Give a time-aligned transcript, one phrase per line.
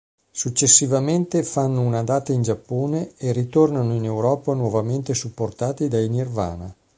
[0.31, 6.75] Successivamente fanno una data in Giappone e ritornano in Europa nuovamente supportati dai Nirvana.